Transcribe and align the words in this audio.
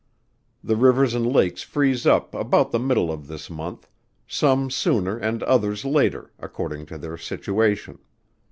The 0.63 0.75
rivers 0.75 1.13
and 1.13 1.31
lakes 1.31 1.61
freeze 1.61 2.07
up 2.07 2.33
about 2.33 2.71
the 2.71 2.79
middle 2.79 3.11
of 3.11 3.27
this 3.27 3.51
month, 3.51 3.87
some 4.27 4.71
sooner 4.71 5.15
and 5.15 5.43
others 5.43 5.85
later, 5.85 6.31
according 6.39 6.87
to 6.87 6.97
their 6.97 7.17
situation. 7.19 7.99